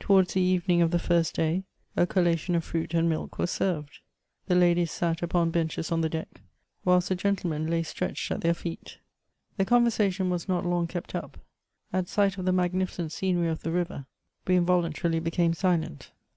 [0.00, 1.62] Towards the evening of the Brst day
[1.96, 4.00] a collation of fruit and milk was served;
[4.48, 6.40] the ladies sat upon benches on the deck,
[6.84, 8.98] whilst the gentlemen lay stretched at their feet.
[9.58, 11.38] The conversation was not long kept up;
[11.92, 14.06] at sight of the magnificent scenery of the river,
[14.44, 16.10] we involuntarily became silent.